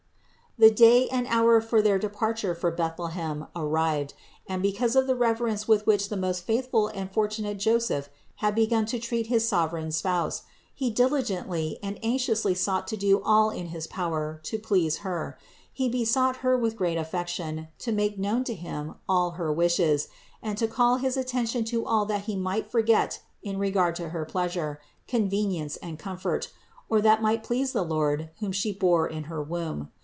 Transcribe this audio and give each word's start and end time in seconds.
453. 0.57 0.69
The 0.85 0.91
day 0.91 1.09
and 1.09 1.27
hour 1.27 1.61
for 1.61 1.81
their 1.81 1.97
departure 1.97 2.53
for 2.53 2.71
Beth 2.71 2.97
lehem 2.97 3.47
arrived 3.55 4.13
and, 4.45 4.61
because 4.61 4.97
of 4.97 5.07
the 5.07 5.15
reverence 5.15 5.65
with 5.65 5.87
which 5.87 6.09
the 6.09 6.17
most 6.17 6.45
faithful 6.45 6.87
and 6.89 7.09
fortunate 7.09 7.57
Joseph 7.57 8.09
had 8.35 8.53
begun 8.53 8.85
to 8.87 8.99
treat 8.99 9.27
his 9.27 9.47
sovereign 9.47 9.93
Spouse, 9.93 10.43
he 10.75 10.89
diligently 10.89 11.79
and 11.81 11.97
anxiously 12.03 12.53
sought 12.53 12.85
to 12.89 12.97
do 12.97 13.21
all 13.23 13.49
in 13.49 13.67
his 13.67 13.87
power 13.87 14.41
to 14.43 14.59
please 14.59 14.97
Her; 14.97 15.39
he 15.71 15.87
besought 15.87 16.37
Her 16.43 16.57
with 16.57 16.75
great 16.75 16.97
affection 16.97 17.69
to 17.79 17.93
make 17.93 18.19
known 18.19 18.43
to 18.43 18.53
him 18.53 18.95
all 19.07 19.31
her 19.31 19.53
wishes 19.53 20.09
and 20.43 20.57
to 20.57 20.67
call 20.67 20.97
his 20.97 21.15
attention 21.15 21.63
to 21.65 21.85
all 21.85 22.05
that 22.07 22.25
he 22.25 22.35
might 22.35 22.69
forget 22.69 23.21
in 23.41 23.57
regard 23.57 23.95
to 23.95 24.09
her 24.09 24.25
pleasure, 24.25 24.81
convenience 25.07 25.77
and 25.77 25.97
comfort, 25.97 26.49
or 26.89 26.99
that 27.01 27.21
might 27.21 27.41
please 27.41 27.71
the 27.71 27.83
Lord 27.85 28.31
whom 28.41 28.51
She 28.51 28.73
bore 28.73 29.07
in 29.07 29.23
her 29.23 29.41
womb. 29.41 29.89